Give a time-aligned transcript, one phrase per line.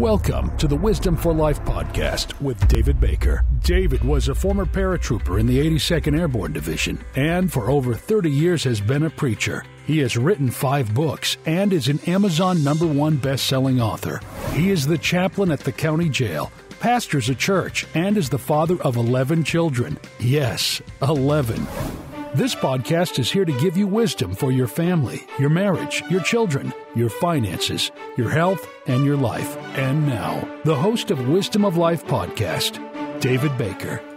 [0.00, 3.44] Welcome to the Wisdom for Life podcast with David Baker.
[3.62, 8.64] David was a former paratrooper in the 82nd Airborne Division and for over 30 years
[8.64, 9.62] has been a preacher.
[9.86, 14.22] He has written five books and is an Amazon number one best-selling author.
[14.54, 18.80] He is the chaplain at the county jail, pastors a church, and is the father
[18.80, 19.98] of 11 children.
[20.18, 21.66] Yes, 11.
[22.32, 26.72] This podcast is here to give you wisdom for your family, your marriage, your children,
[26.94, 29.56] your finances, your health, and your life.
[29.76, 32.78] And now, the host of Wisdom of Life podcast,
[33.20, 34.09] David Baker.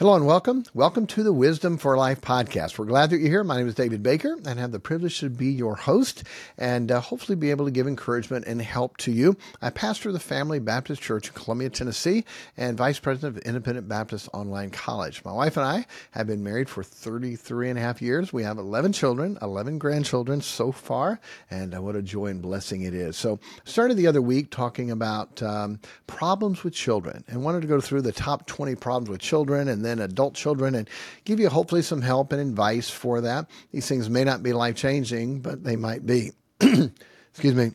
[0.00, 0.64] Hello and welcome.
[0.72, 2.78] Welcome to the Wisdom for Life podcast.
[2.78, 3.44] We're glad that you're here.
[3.44, 6.24] My name is David Baker and I have the privilege to be your host
[6.56, 9.36] and uh, hopefully be able to give encouragement and help to you.
[9.60, 12.24] I pastor the Family Baptist Church in Columbia, Tennessee,
[12.56, 15.22] and vice president of Independent Baptist Online College.
[15.22, 18.32] My wife and I have been married for 33 and a half years.
[18.32, 21.20] We have 11 children, 11 grandchildren so far,
[21.50, 23.18] and uh, what a joy and blessing it is.
[23.18, 27.82] So, started the other week talking about um, problems with children and wanted to go
[27.82, 30.88] through the top 20 problems with children and then and adult children and
[31.24, 33.50] give you hopefully some help and advice for that.
[33.72, 36.32] These things may not be life changing, but they might be.
[36.60, 37.72] Excuse me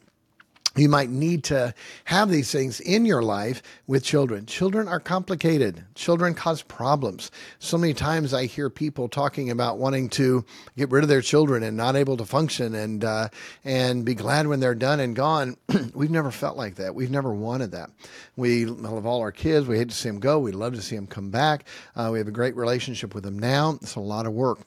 [0.78, 1.74] you might need to
[2.06, 4.46] have these things in your life with children.
[4.46, 5.84] Children are complicated.
[5.96, 7.32] Children cause problems.
[7.60, 10.46] So many times I hear people talking about wanting to
[10.78, 13.30] get rid of their children and not able to function and uh,
[13.64, 15.58] and be glad when they're done and gone.
[15.94, 16.94] We've never felt like that.
[16.94, 17.90] We've never wanted that.
[18.36, 19.68] We love all our kids.
[19.68, 20.40] We hate to see them go.
[20.40, 21.66] We love to see them come back.
[21.96, 23.78] Uh, we have a great relationship with them now.
[23.82, 24.60] It's a lot of work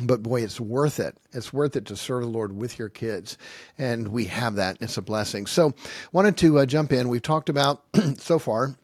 [0.00, 1.16] but boy, it's worth it.
[1.32, 3.36] It's worth it to serve the Lord with your kids.
[3.78, 4.78] And we have that.
[4.80, 5.46] It's a blessing.
[5.46, 5.74] So,
[6.12, 7.08] wanted to uh, jump in.
[7.08, 7.82] We've talked about
[8.18, 8.76] so far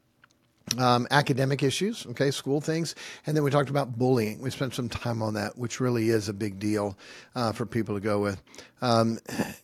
[0.77, 2.95] um, academic issues, okay, school things,
[3.27, 4.41] and then we talked about bullying.
[4.41, 6.98] We spent some time on that, which really is a big deal
[7.34, 8.42] uh, for people to go with.
[8.83, 9.19] Um,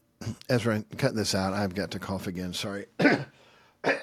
[0.49, 1.53] Ezra, cut this out.
[1.53, 2.55] I've got to cough again.
[2.55, 2.87] Sorry.
[3.81, 3.97] um,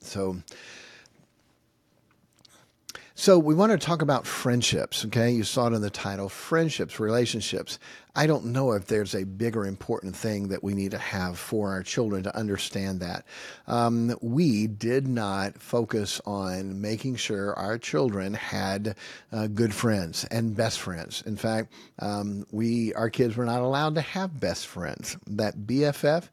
[0.00, 0.36] so
[3.18, 5.04] so we want to talk about friendships.
[5.04, 7.80] Okay, you saw it in the title: friendships, relationships.
[8.14, 11.70] I don't know if there's a bigger important thing that we need to have for
[11.70, 13.24] our children to understand that.
[13.66, 18.94] Um, we did not focus on making sure our children had
[19.32, 21.22] uh, good friends and best friends.
[21.26, 25.16] In fact, um, we our kids were not allowed to have best friends.
[25.26, 26.28] That BFF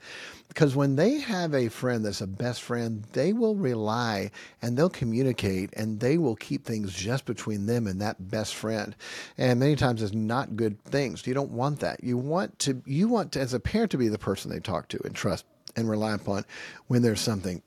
[0.55, 4.31] because when they have a friend that's a best friend, they will rely
[4.61, 8.95] and they'll communicate and they will keep things just between them and that best friend.
[9.37, 11.25] And many times it's not good things.
[11.25, 12.03] You don't want that.
[12.03, 14.87] You want to you want to, as a parent to be the person they talk
[14.89, 16.45] to and trust and rely upon
[16.87, 17.61] when there's something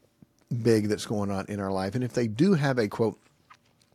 [0.63, 1.95] big that's going on in our life.
[1.95, 3.19] And if they do have a quote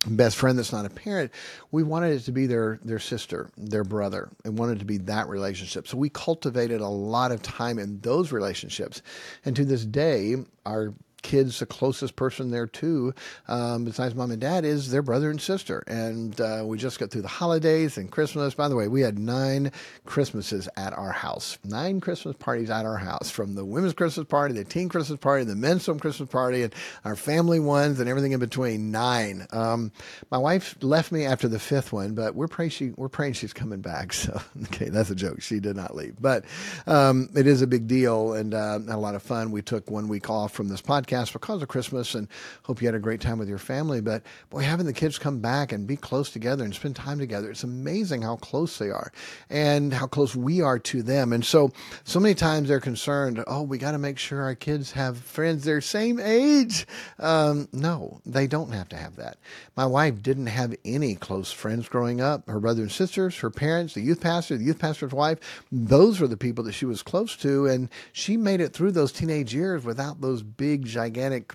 [0.05, 1.31] best friend that's not a parent,
[1.71, 5.27] we wanted it to be their their sister, their brother, and wanted to be that
[5.29, 5.87] relationship.
[5.87, 9.01] So we cultivated a lot of time in those relationships.
[9.45, 10.35] And to this day,
[10.65, 13.13] our kids, the closest person there too,
[13.47, 15.83] um, besides mom and dad, is their brother and sister.
[15.87, 18.53] And uh, we just got through the holidays and Christmas.
[18.53, 19.71] By the way, we had nine
[20.05, 24.53] Christmases at our house, nine Christmas parties at our house, from the women's Christmas party,
[24.53, 26.75] the teen Christmas party, the men's home Christmas party, and
[27.05, 28.91] our family ones, and everything in between.
[28.91, 29.47] Nine.
[29.51, 29.91] Um,
[30.29, 33.53] my wife left me after the fifth one, but we're praying she we're praying she's
[33.53, 34.13] coming back.
[34.23, 35.41] So okay, that's a joke.
[35.41, 36.45] She did not leave, but
[36.87, 39.51] um, it is a big deal and uh, a lot of fun.
[39.51, 42.27] We took one week off from this podcast podcast because of Christmas and
[42.63, 44.01] hope you had a great time with your family.
[44.01, 47.49] But boy, having the kids come back and be close together and spend time together,
[47.51, 49.11] it's amazing how close they are
[49.49, 51.33] and how close we are to them.
[51.33, 51.71] And so,
[52.03, 55.63] so many times they're concerned, oh, we got to make sure our kids have friends
[55.63, 56.85] their same age.
[57.19, 59.37] Um, no, they don't have to have that.
[59.75, 62.47] My wife didn't have any close friends growing up.
[62.47, 65.39] Her brother and sisters, her parents, the youth pastor, the youth pastor's wife,
[65.71, 67.67] those were the people that she was close to.
[67.67, 71.02] And she made it through those teenage years without those big, gigantic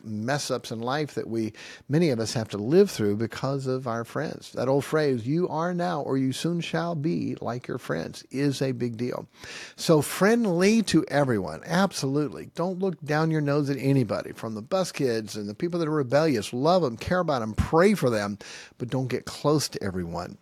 [0.04, 1.53] mess ups in life that we,
[1.88, 4.53] many of us, have to live through because of our friends.
[4.53, 8.60] That old phrase, you are now or you soon shall be like your friends, is
[8.62, 9.28] a big deal.
[9.76, 12.50] So, friendly to everyone, absolutely.
[12.54, 15.89] Don't look down your nose at anybody, from the bus kids and the people that
[15.89, 16.53] are rebellious.
[16.53, 18.39] Love them, care about them, pray for them,
[18.78, 20.39] but don't get close to everyone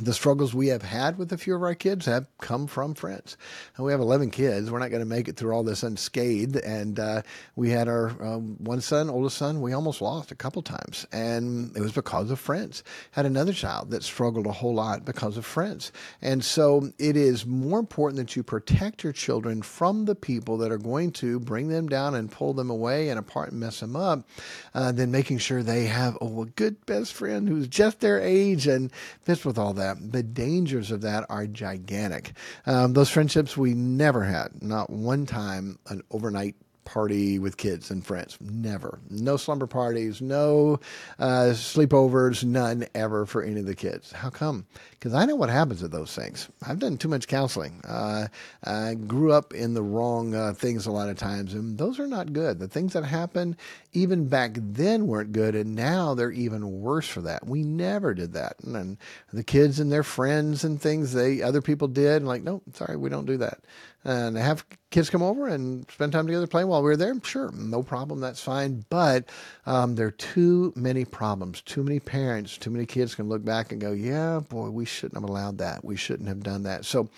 [0.00, 3.36] the struggles we have had with a few of our kids have come from friends.
[3.76, 4.70] And we have 11 kids.
[4.70, 6.56] We're not going to make it through all this unscathed.
[6.56, 7.22] And uh,
[7.54, 11.06] we had our um, one son, oldest son, we almost lost a couple times.
[11.12, 12.84] And it was because of friends.
[13.12, 15.92] Had another child that struggled a whole lot because of friends.
[16.20, 20.72] And so it is more important that you protect your children from the people that
[20.72, 23.96] are going to bring them down and pull them away and apart and mess them
[23.96, 24.28] up
[24.74, 28.66] uh, than making sure they have oh, a good best friend who's just their age
[28.66, 28.92] and
[29.22, 30.12] fits with all that that.
[30.12, 32.32] The dangers of that are gigantic.
[32.66, 36.56] Um, those friendships we never had, not one time an overnight
[36.86, 38.38] party with kids and friends.
[38.40, 39.00] Never.
[39.10, 40.80] No slumber parties, no
[41.18, 44.12] uh, sleepovers, none ever for any of the kids.
[44.12, 44.66] How come?
[44.92, 46.48] Because I know what happens at those things.
[46.66, 47.82] I've done too much counseling.
[47.86, 48.28] Uh,
[48.64, 52.06] I grew up in the wrong uh, things a lot of times, and those are
[52.06, 52.58] not good.
[52.58, 53.56] The things that happened
[53.92, 57.46] even back then weren't good, and now they're even worse for that.
[57.46, 58.56] We never did that.
[58.64, 58.96] And
[59.32, 62.96] the kids and their friends and things they other people did, and like, no, sorry,
[62.96, 63.58] we don't do that
[64.06, 67.50] and have kids come over and spend time together playing while we are there, sure,
[67.52, 68.84] no problem, that's fine.
[68.88, 69.28] But
[69.66, 73.72] um, there are too many problems, too many parents, too many kids can look back
[73.72, 75.84] and go, yeah, boy, we shouldn't have allowed that.
[75.84, 76.84] We shouldn't have done that.
[76.84, 77.08] So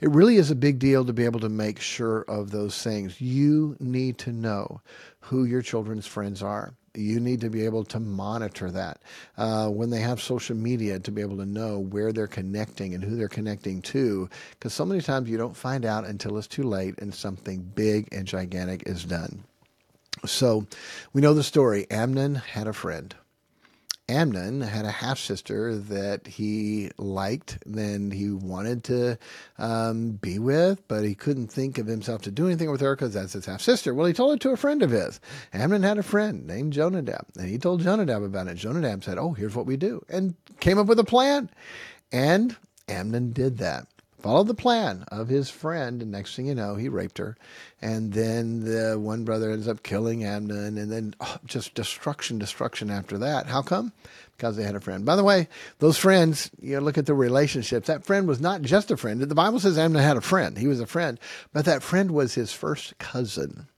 [0.00, 3.20] it really is a big deal to be able to make sure of those things.
[3.20, 4.80] You need to know
[5.20, 9.00] who your children's friends are you need to be able to monitor that
[9.36, 13.04] uh, when they have social media to be able to know where they're connecting and
[13.04, 14.28] who they're connecting to.
[14.50, 18.08] Because so many times you don't find out until it's too late and something big
[18.12, 19.44] and gigantic is done.
[20.26, 20.66] So
[21.12, 21.86] we know the story.
[21.90, 23.14] Amnon had a friend
[24.08, 29.18] Amnon had a half sister that he liked, then he wanted to
[29.58, 33.12] um, be with, but he couldn't think of himself to do anything with her because
[33.12, 33.92] that's his half sister.
[33.92, 35.20] Well, he told it to a friend of his.
[35.52, 38.56] Amnon had a friend named Jonadab, and he told Jonadab about it.
[38.56, 41.50] Jonadab said, Oh, here's what we do, and came up with a plan.
[42.10, 42.56] And
[42.88, 43.86] Amnon did that
[44.20, 47.36] followed the plan of his friend, and next thing you know, he raped her.
[47.80, 52.90] And then the one brother ends up killing Amnon, and then oh, just destruction, destruction
[52.90, 53.46] after that.
[53.46, 53.92] How come?
[54.36, 55.04] Because they had a friend.
[55.04, 55.48] By the way,
[55.78, 57.86] those friends, you know, look at the relationships.
[57.86, 59.20] That friend was not just a friend.
[59.20, 60.58] The Bible says Amnon had a friend.
[60.58, 61.18] He was a friend,
[61.52, 63.68] but that friend was his first cousin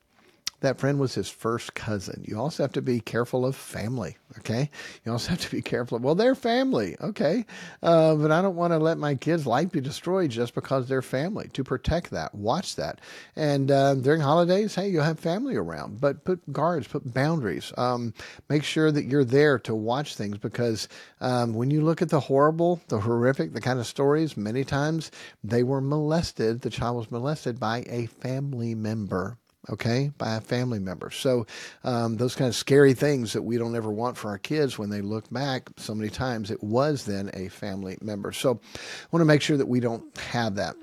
[0.61, 2.25] that friend was his first cousin.
[2.27, 4.71] You also have to be careful of family, okay?
[5.05, 7.47] You also have to be careful of, well, they're family, okay?
[7.83, 11.03] Uh, but I don't want to let my kids' life be destroyed just because they're
[11.03, 11.49] family.
[11.55, 13.01] To protect that, watch that.
[13.37, 17.73] And uh, during holidays, hey, you'll have family around, but put guards, put boundaries.
[17.79, 18.13] Um,
[18.49, 20.89] make sure that you're there to watch things because
[21.21, 25.11] um, when you look at the horrible, the horrific, the kind of stories, many times
[25.43, 30.79] they were molested, the child was molested by a family member okay, by a family
[30.79, 31.11] member.
[31.11, 31.47] So
[31.85, 34.91] um, those kind of scary things that we don't ever want for our kids when
[34.91, 38.33] they look back, so many times it was then a family member.
[38.33, 40.77] So I want to make sure that we don't have that.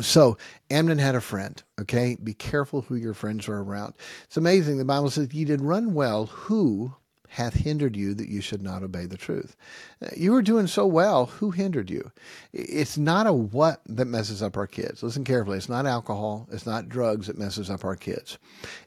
[0.00, 0.38] So
[0.70, 1.62] Amnon had a friend.
[1.80, 3.94] Okay, be careful who your friends are around.
[4.24, 4.78] It's amazing.
[4.78, 6.26] The Bible says, "You did run well.
[6.26, 6.94] Who
[7.32, 9.56] hath hindered you that you should not obey the truth.
[10.04, 11.24] Uh, you were doing so well.
[11.26, 12.12] Who hindered you?
[12.52, 15.02] It's not a what that messes up our kids.
[15.02, 15.56] Listen carefully.
[15.56, 16.46] It's not alcohol.
[16.52, 18.36] It's not drugs that messes up our kids.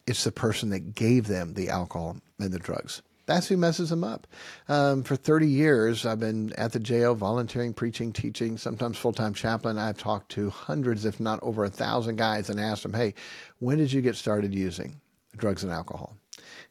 [0.05, 3.01] It's the person that gave them the alcohol and the drugs.
[3.25, 4.27] That's who messes them up.
[4.69, 9.33] Um, for 30 years, I've been at the jail, volunteering, preaching, teaching, sometimes full time
[9.33, 9.79] chaplain.
[9.79, 13.15] I've talked to hundreds, if not over a thousand guys and asked them, hey,
[13.57, 15.01] when did you get started using
[15.37, 16.15] drugs and alcohol?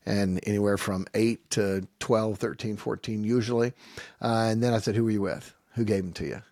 [0.06, 3.72] and anywhere from 8 to 12, 13, 14 usually.
[4.20, 5.54] Uh, and then I said, Who were you with?
[5.74, 6.42] Who gave them to you?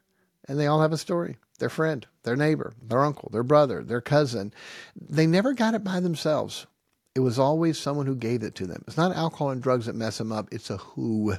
[0.49, 4.01] And they all have a story their friend, their neighbor, their uncle, their brother, their
[4.01, 4.53] cousin.
[5.01, 6.67] They never got it by themselves.
[7.15, 8.83] It was always someone who gave it to them.
[8.89, 11.37] It's not alcohol and drugs that mess them up, it's a who.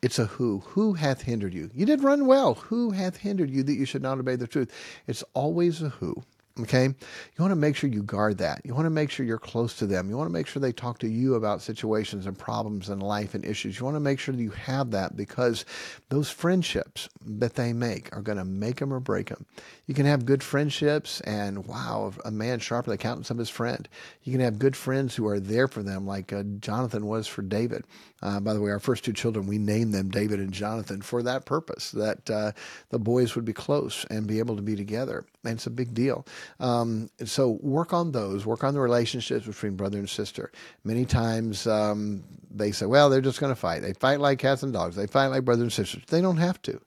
[0.00, 0.60] It's a who.
[0.66, 1.70] Who hath hindered you?
[1.72, 2.54] You did run well.
[2.54, 4.72] Who hath hindered you that you should not obey the truth?
[5.06, 6.22] It's always a who.
[6.60, 6.84] Okay.
[6.84, 6.94] You
[7.38, 8.60] want to make sure you guard that.
[8.64, 10.10] You want to make sure you're close to them.
[10.10, 13.34] You want to make sure they talk to you about situations and problems and life
[13.34, 13.78] and issues.
[13.78, 15.64] You want to make sure that you have that because
[16.10, 19.46] those friendships that they make are going to make them or break them.
[19.86, 23.88] You can have good friendships and wow, a man sharper the countenance of his friend.
[24.22, 27.42] You can have good friends who are there for them, like uh, Jonathan was for
[27.42, 27.84] David.
[28.22, 31.22] Uh, by the way, our first two children, we named them David and Jonathan for
[31.24, 32.52] that purpose, that uh,
[32.90, 35.24] the boys would be close and be able to be together.
[35.44, 36.24] And it's a big deal.
[36.60, 40.52] Um, so work on those, work on the relationships between brother and sister.
[40.84, 43.82] Many times um, they say, well, they're just going to fight.
[43.82, 44.96] They fight like cats and dogs.
[44.96, 46.02] They fight like brothers and sisters.
[46.08, 46.80] They don't have to.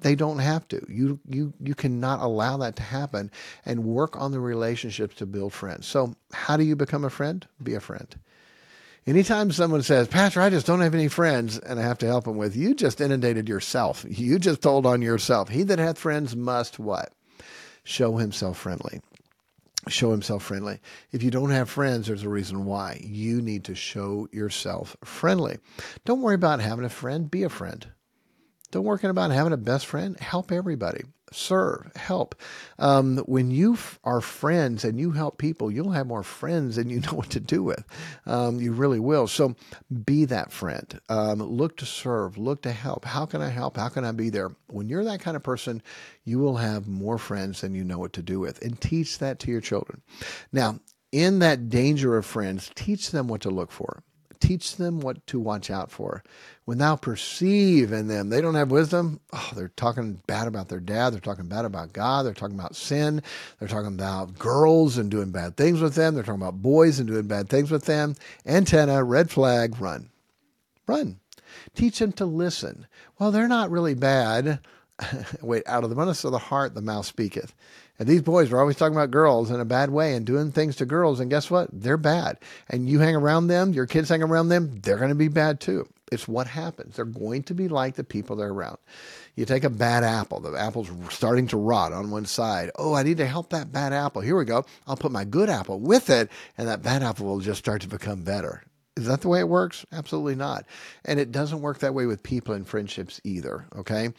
[0.00, 0.84] They don't have to.
[0.88, 3.30] You you you cannot allow that to happen
[3.64, 5.86] and work on the relationships to build friends.
[5.86, 7.46] So how do you become a friend?
[7.62, 8.12] Be a friend.
[9.04, 12.24] Anytime someone says, Pastor, I just don't have any friends and I have to help
[12.24, 14.04] them with, you just inundated yourself.
[14.08, 15.48] You just told on yourself.
[15.48, 17.12] He that hath friends must what?
[17.84, 19.00] Show himself friendly.
[19.88, 20.80] Show himself friendly.
[21.10, 23.00] If you don't have friends, there's a reason why.
[23.04, 25.58] You need to show yourself friendly.
[26.04, 27.88] Don't worry about having a friend, be a friend.
[28.72, 30.18] Don't work about having a best friend.
[30.18, 31.02] Help everybody.
[31.30, 32.34] Serve, help.
[32.78, 36.88] Um, when you f- are friends and you help people, you'll have more friends than
[36.88, 37.84] you know what to do with.
[38.24, 39.26] Um, you really will.
[39.26, 39.54] So
[40.06, 40.98] be that friend.
[41.10, 42.38] Um, look to serve.
[42.38, 43.04] Look to help.
[43.04, 43.76] How can I help?
[43.76, 44.50] How can I be there?
[44.68, 45.82] When you're that kind of person,
[46.24, 48.62] you will have more friends than you know what to do with.
[48.62, 50.00] And teach that to your children.
[50.50, 50.80] Now,
[51.12, 54.02] in that danger of friends, teach them what to look for
[54.42, 56.24] teach them what to watch out for.
[56.64, 59.20] When thou perceive in them, they don't have wisdom.
[59.32, 61.10] Oh, they're talking bad about their dad.
[61.10, 62.24] They're talking bad about God.
[62.24, 63.22] They're talking about sin.
[63.58, 66.14] They're talking about girls and doing bad things with them.
[66.14, 68.16] They're talking about boys and doing bad things with them.
[68.44, 70.10] Antenna, red flag, run.
[70.88, 71.20] Run.
[71.74, 72.86] Teach them to listen.
[73.18, 74.58] Well, they're not really bad.
[75.40, 77.54] Wait, out of the abundance of the heart, the mouth speaketh.
[77.98, 80.76] And these boys are always talking about girls in a bad way and doing things
[80.76, 81.20] to girls.
[81.20, 81.68] And guess what?
[81.72, 82.38] They're bad.
[82.68, 85.60] And you hang around them, your kids hang around them, they're going to be bad
[85.60, 85.86] too.
[86.10, 86.96] It's what happens.
[86.96, 88.78] They're going to be like the people they're around.
[89.34, 92.70] You take a bad apple, the apple's starting to rot on one side.
[92.76, 94.20] Oh, I need to help that bad apple.
[94.20, 94.66] Here we go.
[94.86, 97.88] I'll put my good apple with it, and that bad apple will just start to
[97.88, 98.62] become better.
[98.96, 99.86] Is that the way it works?
[99.90, 100.66] Absolutely not.
[101.04, 103.66] And it doesn't work that way with people and friendships either.
[103.76, 104.10] Okay.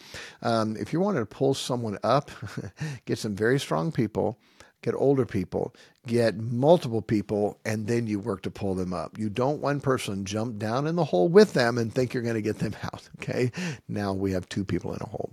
[0.41, 2.31] Um, if you wanted to pull someone up,
[3.05, 4.39] get some very strong people,
[4.81, 5.75] get older people,
[6.07, 9.17] get multiple people, and then you work to pull them up.
[9.19, 12.35] You don't one person jump down in the hole with them and think you're going
[12.35, 13.07] to get them out.
[13.21, 13.51] Okay.
[13.87, 15.31] Now we have two people in a hole.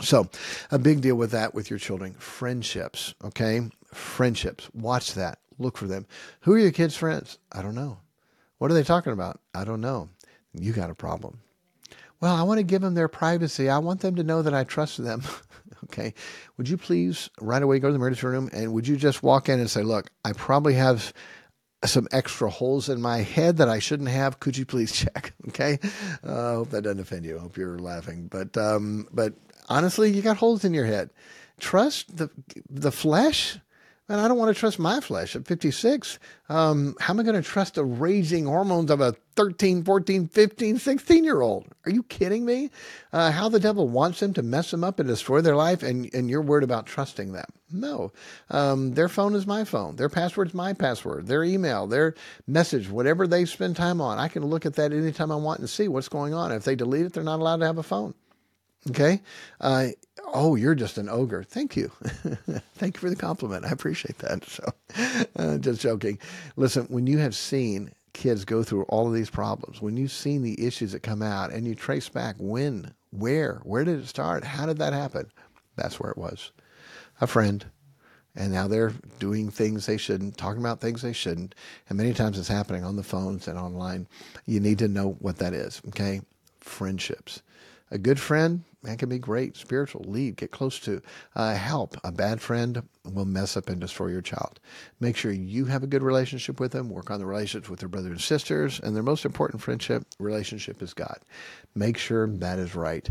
[0.00, 0.28] So,
[0.72, 2.14] a big deal with that with your children.
[2.14, 3.14] Friendships.
[3.24, 3.62] Okay.
[3.92, 4.68] Friendships.
[4.74, 5.38] Watch that.
[5.58, 6.06] Look for them.
[6.40, 7.38] Who are your kids' friends?
[7.52, 7.98] I don't know.
[8.64, 9.42] What are they talking about?
[9.54, 10.08] I don't know.
[10.54, 11.38] You got a problem.
[12.22, 13.68] Well, I want to give them their privacy.
[13.68, 15.22] I want them to know that I trust them.
[15.84, 16.14] okay.
[16.56, 19.50] Would you please right away go to the emergency room and would you just walk
[19.50, 21.12] in and say, look, I probably have
[21.84, 24.40] some extra holes in my head that I shouldn't have.
[24.40, 25.34] Could you please check?
[25.48, 25.78] Okay.
[26.26, 27.36] Uh, I hope that doesn't offend you.
[27.36, 28.28] I hope you're laughing.
[28.28, 29.34] But, um, but
[29.68, 31.10] honestly, you got holes in your head.
[31.60, 32.30] Trust the,
[32.70, 33.58] the flesh
[34.08, 36.18] and I don't want to trust my flesh at 56.
[36.50, 40.78] Um, how am I going to trust the raging hormones of a 13, 14, 15,
[40.78, 41.66] 16 year old?
[41.86, 42.70] Are you kidding me?
[43.14, 46.12] Uh, how the devil wants them to mess them up and destroy their life, and,
[46.12, 47.46] and you're worried about trusting them.
[47.72, 48.12] No.
[48.50, 49.96] Um, their phone is my phone.
[49.96, 51.26] Their password is my password.
[51.26, 52.14] Their email, their
[52.46, 55.70] message, whatever they spend time on, I can look at that anytime I want and
[55.70, 56.52] see what's going on.
[56.52, 58.14] If they delete it, they're not allowed to have a phone.
[58.90, 59.22] Okay.
[59.60, 59.88] Uh,
[60.34, 61.44] oh, you're just an ogre.
[61.44, 61.88] Thank you.
[62.74, 63.64] Thank you for the compliment.
[63.64, 64.44] I appreciate that.
[64.44, 64.72] So,
[65.36, 66.18] uh, just joking.
[66.56, 70.42] Listen, when you have seen kids go through all of these problems, when you've seen
[70.42, 74.44] the issues that come out and you trace back when, where, where did it start?
[74.44, 75.30] How did that happen?
[75.76, 76.50] That's where it was.
[77.20, 77.64] A friend.
[78.36, 81.54] And now they're doing things they shouldn't, talking about things they shouldn't.
[81.88, 84.08] And many times it's happening on the phones and online.
[84.46, 85.80] You need to know what that is.
[85.88, 86.20] Okay.
[86.58, 87.42] Friendships.
[87.90, 89.56] A good friend, that can be great.
[89.56, 91.00] Spiritual, lead, get close to,
[91.34, 91.96] uh, help.
[92.04, 94.60] A bad friend will mess up and destroy your child.
[95.00, 96.90] Make sure you have a good relationship with them.
[96.90, 98.80] Work on the relationships with their brothers and sisters.
[98.80, 101.18] And their most important friendship relationship is God.
[101.74, 103.08] Make sure that is right.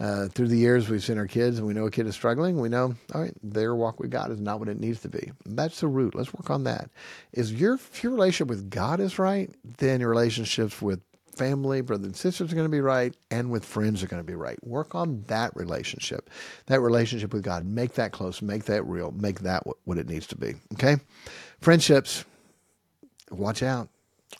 [0.00, 2.60] Uh, through the years, we've seen our kids and we know a kid is struggling.
[2.60, 5.30] We know, all right, their walk with God is not what it needs to be.
[5.46, 6.14] That's the root.
[6.14, 6.90] Let's work on that.
[7.32, 11.00] Is your, if your relationship with God is right, then your relationships with
[11.36, 14.26] family, brothers and sisters are going to be right, and with friends are going to
[14.26, 14.62] be right.
[14.64, 16.30] Work on that relationship,
[16.66, 17.64] that relationship with God.
[17.64, 20.54] Make that close, make that real, make that what it needs to be.
[20.74, 20.96] Okay?
[21.60, 22.24] Friendships,
[23.30, 23.88] watch out.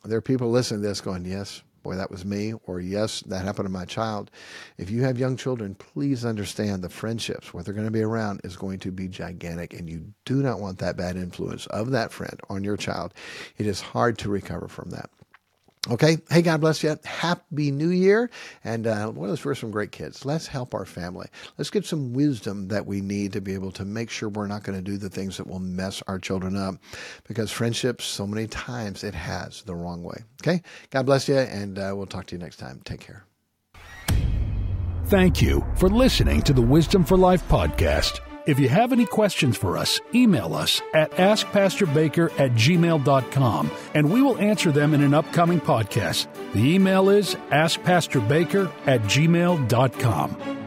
[0.04, 3.44] There are people listening to this going, yes, boy, that was me, or yes, that
[3.44, 4.30] happened to my child.
[4.78, 8.40] If you have young children, please understand the friendships, what they're going to be around
[8.42, 12.10] is going to be gigantic, and you do not want that bad influence of that
[12.10, 13.14] friend on your child.
[13.58, 15.10] It is hard to recover from that.
[15.90, 16.16] Okay.
[16.30, 16.96] Hey, God bless you.
[17.04, 18.30] Happy New Year.
[18.64, 20.24] And uh, what is for some great kids?
[20.24, 21.28] Let's help our family.
[21.58, 24.62] Let's get some wisdom that we need to be able to make sure we're not
[24.62, 26.76] going to do the things that will mess our children up
[27.28, 30.24] because friendships, so many times, it has the wrong way.
[30.42, 30.62] Okay.
[30.90, 31.36] God bless you.
[31.36, 32.80] And uh, we'll talk to you next time.
[32.84, 33.24] Take care.
[35.06, 38.20] Thank you for listening to the Wisdom for Life podcast.
[38.46, 44.20] If you have any questions for us, email us at askpastorbaker at gmail.com and we
[44.20, 46.26] will answer them in an upcoming podcast.
[46.52, 50.63] The email is askpastorbaker at gmail.com.